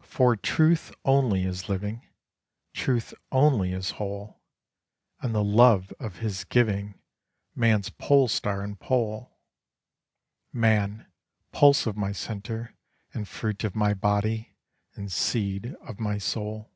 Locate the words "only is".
1.04-1.68, 3.30-3.90